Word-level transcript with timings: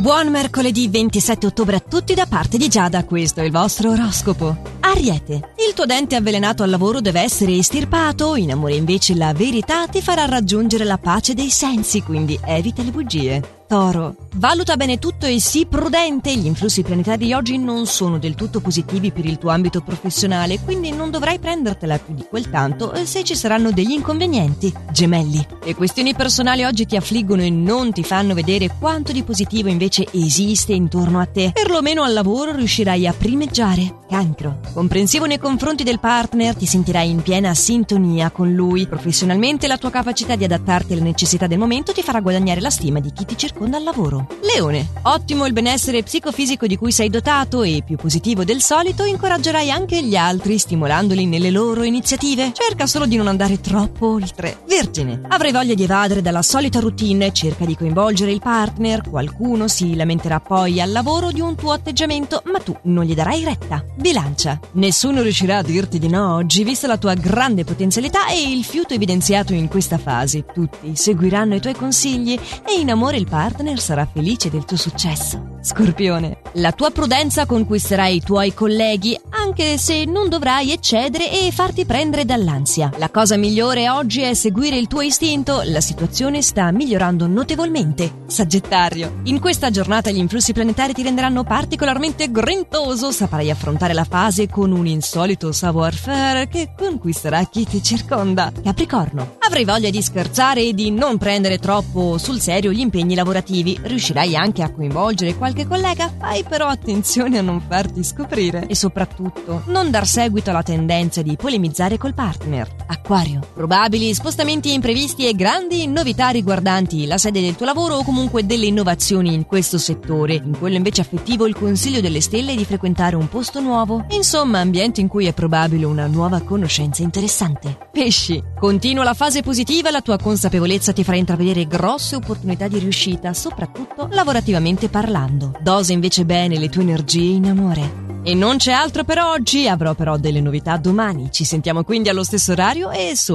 Buon 0.00 0.28
mercoledì 0.30 0.88
27 0.88 1.44
ottobre 1.44 1.76
a 1.76 1.80
tutti 1.80 2.14
da 2.14 2.24
parte 2.24 2.56
di 2.56 2.68
Giada, 2.68 3.04
questo 3.04 3.40
è 3.40 3.44
il 3.44 3.50
vostro 3.50 3.90
oroscopo. 3.90 4.69
Ariete, 4.80 5.34
il 5.68 5.74
tuo 5.74 5.84
dente 5.84 6.16
avvelenato 6.16 6.62
al 6.62 6.70
lavoro 6.70 7.00
deve 7.00 7.20
essere 7.20 7.56
estirpato, 7.56 8.34
in 8.34 8.52
amore 8.52 8.74
invece 8.74 9.14
la 9.14 9.32
verità 9.32 9.86
ti 9.86 10.00
farà 10.00 10.24
raggiungere 10.24 10.84
la 10.84 10.98
pace 10.98 11.34
dei 11.34 11.50
sensi, 11.50 12.02
quindi 12.02 12.38
evita 12.44 12.82
le 12.82 12.90
bugie. 12.90 13.58
Toro, 13.70 14.16
valuta 14.34 14.76
bene 14.76 14.98
tutto 14.98 15.26
e 15.26 15.38
sii 15.38 15.66
prudente, 15.66 16.34
gli 16.34 16.46
influssi 16.46 16.82
planetari 16.82 17.26
di 17.26 17.32
oggi 17.32 17.56
non 17.56 17.86
sono 17.86 18.18
del 18.18 18.34
tutto 18.34 18.58
positivi 18.58 19.12
per 19.12 19.24
il 19.24 19.38
tuo 19.38 19.50
ambito 19.50 19.80
professionale, 19.80 20.58
quindi 20.58 20.90
non 20.90 21.12
dovrai 21.12 21.38
prendertela 21.38 21.96
più 21.98 22.14
di 22.14 22.26
quel 22.28 22.50
tanto 22.50 22.92
eh, 22.92 23.06
se 23.06 23.22
ci 23.22 23.36
saranno 23.36 23.70
degli 23.70 23.92
inconvenienti. 23.92 24.74
Gemelli, 24.90 25.46
le 25.62 25.76
questioni 25.76 26.16
personali 26.16 26.64
oggi 26.64 26.84
ti 26.84 26.96
affliggono 26.96 27.42
e 27.42 27.50
non 27.50 27.92
ti 27.92 28.02
fanno 28.02 28.34
vedere 28.34 28.74
quanto 28.76 29.12
di 29.12 29.22
positivo 29.22 29.68
invece 29.68 30.04
esiste 30.10 30.72
intorno 30.72 31.20
a 31.20 31.26
te. 31.26 31.52
Perlomeno 31.54 32.02
al 32.02 32.12
lavoro 32.12 32.56
riuscirai 32.56 33.06
a 33.06 33.14
primeggiare. 33.16 33.98
Cancro, 34.08 34.58
comprensivo 34.70 35.26
nei 35.26 35.38
confronti 35.38 35.82
del 35.82 36.00
partner, 36.00 36.54
ti 36.54 36.66
sentirai 36.66 37.10
in 37.10 37.22
piena 37.22 37.54
sintonia 37.54 38.30
con 38.30 38.52
lui. 38.52 38.86
Professionalmente 38.86 39.66
la 39.66 39.78
tua 39.78 39.90
capacità 39.90 40.36
di 40.36 40.44
adattarti 40.44 40.92
alle 40.92 41.02
necessità 41.02 41.46
del 41.46 41.58
momento 41.58 41.92
ti 41.92 42.02
farà 42.02 42.20
guadagnare 42.20 42.60
la 42.60 42.70
stima 42.70 43.00
di 43.00 43.12
chi 43.12 43.24
ti 43.24 43.36
circonda 43.36 43.76
al 43.76 43.82
lavoro. 43.82 44.26
Leone, 44.42 44.88
ottimo 45.02 45.46
il 45.46 45.52
benessere 45.52 46.02
psicofisico 46.02 46.66
di 46.66 46.76
cui 46.76 46.92
sei 46.92 47.08
dotato 47.08 47.62
e 47.62 47.82
più 47.84 47.96
positivo 47.96 48.44
del 48.44 48.60
solito 48.60 49.04
incoraggerai 49.04 49.70
anche 49.70 50.02
gli 50.02 50.16
altri 50.16 50.58
stimolandoli 50.58 51.26
nelle 51.26 51.50
loro 51.50 51.82
iniziative. 51.82 52.52
Cerca 52.52 52.86
solo 52.86 53.06
di 53.06 53.16
non 53.16 53.26
andare 53.26 53.60
troppo 53.60 54.12
oltre. 54.12 54.58
Vergine, 54.68 55.22
avrai 55.28 55.52
voglia 55.52 55.74
di 55.74 55.82
evadere 55.82 56.22
dalla 56.22 56.42
solita 56.42 56.78
routine, 56.78 57.32
cerca 57.32 57.64
di 57.64 57.76
coinvolgere 57.76 58.30
il 58.30 58.40
partner, 58.40 59.02
qualcuno 59.08 59.66
si 59.66 59.96
lamenterà 59.96 60.38
poi 60.40 60.80
al 60.80 60.92
lavoro 60.92 61.30
di 61.32 61.40
un 61.40 61.54
tuo 61.56 61.72
atteggiamento, 61.72 62.42
ma 62.44 62.60
tu 62.60 62.76
non 62.82 63.04
gli 63.04 63.14
darai 63.14 63.44
retta. 63.44 63.84
Bilancia, 63.96 64.59
nessuno 64.72 65.22
riuscirà 65.22 65.58
a 65.58 65.62
dirti 65.62 65.98
di 65.98 66.08
no 66.08 66.34
oggi 66.34 66.64
vista 66.64 66.86
la 66.86 66.98
tua 66.98 67.14
grande 67.14 67.64
potenzialità 67.64 68.28
e 68.28 68.50
il 68.50 68.64
fiuto 68.64 68.94
evidenziato 68.94 69.52
in 69.52 69.68
questa 69.68 69.98
fase. 69.98 70.44
Tutti 70.44 70.94
seguiranno 70.94 71.54
i 71.54 71.60
tuoi 71.60 71.74
consigli 71.74 72.32
e 72.32 72.80
in 72.80 72.90
amore 72.90 73.16
il 73.16 73.26
partner 73.28 73.78
sarà 73.80 74.06
felice 74.06 74.50
del 74.50 74.64
tuo 74.64 74.76
successo. 74.76 75.58
Scorpione, 75.62 76.38
la 76.54 76.72
tua 76.72 76.90
prudenza 76.90 77.44
conquisterà 77.44 78.06
i 78.06 78.22
tuoi 78.22 78.54
colleghi, 78.54 79.18
anche 79.28 79.76
se 79.76 80.06
non 80.06 80.30
dovrai 80.30 80.72
eccedere 80.72 81.30
e 81.30 81.52
farti 81.52 81.84
prendere 81.84 82.24
dall'ansia. 82.24 82.90
La 82.96 83.10
cosa 83.10 83.36
migliore 83.36 83.90
oggi 83.90 84.22
è 84.22 84.32
seguire 84.32 84.78
il 84.78 84.86
tuo 84.86 85.02
istinto, 85.02 85.60
la 85.66 85.82
situazione 85.82 86.40
sta 86.40 86.70
migliorando 86.72 87.26
notevolmente. 87.26 88.22
Sagittario, 88.26 89.20
in 89.24 89.38
questa 89.38 89.68
giornata 89.68 90.10
gli 90.10 90.16
influssi 90.16 90.54
planetari 90.54 90.94
ti 90.94 91.02
renderanno 91.02 91.44
particolarmente 91.44 92.30
grintoso, 92.30 93.10
saprai 93.10 93.50
affrontare 93.50 93.92
la 93.92 94.04
fase 94.04 94.48
con 94.48 94.72
un 94.72 94.86
insolito 94.86 95.52
savoir-faire 95.52 96.48
che 96.48 96.70
conquisterà 96.74 97.44
chi 97.44 97.66
ti 97.66 97.82
circonda. 97.82 98.50
Capricorno, 98.62 99.36
avrai 99.40 99.64
voglia 99.66 99.90
di 99.90 100.00
scherzare 100.00 100.62
e 100.62 100.72
di 100.72 100.90
non 100.90 101.18
prendere 101.18 101.58
troppo 101.58 102.16
sul 102.16 102.40
serio 102.40 102.72
gli 102.72 102.80
impegni 102.80 103.14
lavorativi, 103.14 103.78
riuscirai 103.82 104.34
anche 104.34 104.62
a 104.62 104.70
coinvolgere 104.72 105.34
qualche 105.34 105.48
qualche 105.50 105.66
collega, 105.66 106.12
fai 106.16 106.44
però 106.44 106.68
attenzione 106.68 107.38
a 107.38 107.42
non 107.42 107.60
farti 107.60 108.04
scoprire 108.04 108.66
e 108.66 108.76
soprattutto 108.76 109.62
non 109.66 109.90
dar 109.90 110.06
seguito 110.06 110.50
alla 110.50 110.62
tendenza 110.62 111.22
di 111.22 111.36
polemizzare 111.36 111.98
col 111.98 112.14
partner. 112.14 112.68
Acquario. 112.86 113.40
Probabili 113.52 114.14
spostamenti 114.14 114.72
imprevisti 114.72 115.26
e 115.26 115.34
grandi 115.34 115.86
novità 115.88 116.28
riguardanti 116.28 117.06
la 117.06 117.18
sede 117.18 117.40
del 117.40 117.56
tuo 117.56 117.66
lavoro 117.66 117.96
o 117.96 118.04
comunque 118.04 118.46
delle 118.46 118.66
innovazioni 118.66 119.34
in 119.34 119.46
questo 119.46 119.76
settore. 119.78 120.34
In 120.34 120.56
quello 120.56 120.76
invece 120.76 121.00
affettivo 121.00 121.46
il 121.46 121.56
consiglio 121.56 122.00
delle 122.00 122.20
stelle 122.20 122.52
è 122.52 122.56
di 122.56 122.64
frequentare 122.64 123.16
un 123.16 123.28
posto 123.28 123.58
nuovo. 123.60 124.06
Insomma, 124.10 124.60
ambiente 124.60 125.00
in 125.00 125.08
cui 125.08 125.26
è 125.26 125.32
probabile 125.32 125.84
una 125.84 126.06
nuova 126.06 126.40
conoscenza 126.42 127.02
interessante. 127.02 127.76
Pesci. 127.90 128.40
Continua 128.58 129.02
la 129.02 129.14
fase 129.14 129.42
positiva 129.42 129.90
la 129.90 130.02
tua 130.02 130.18
consapevolezza 130.18 130.92
ti 130.92 131.02
farà 131.02 131.16
intravedere 131.16 131.66
grosse 131.66 132.14
opportunità 132.16 132.68
di 132.68 132.78
riuscita, 132.78 133.32
soprattutto 133.32 134.08
lavorativamente 134.12 134.88
parlando 134.88 135.39
mondo. 135.40 135.58
Dose 135.60 135.92
invece 135.92 136.24
bene 136.24 136.58
le 136.58 136.68
tue 136.68 136.82
energie 136.82 137.34
in 137.34 137.46
amore. 137.46 138.08
E 138.22 138.34
non 138.34 138.58
c'è 138.58 138.72
altro 138.72 139.02
per 139.02 139.18
oggi, 139.18 139.66
avrò 139.66 139.94
però 139.94 140.18
delle 140.18 140.42
novità 140.42 140.76
domani. 140.76 141.28
Ci 141.30 141.44
sentiamo 141.44 141.84
quindi 141.84 142.10
allo 142.10 142.22
stesso 142.22 142.52
orario 142.52 142.90
e 142.90 143.12
su 143.16 143.28